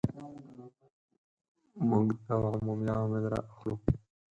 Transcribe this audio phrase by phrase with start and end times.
[1.89, 3.75] موږ دغه عمومي عوامل را اخلو.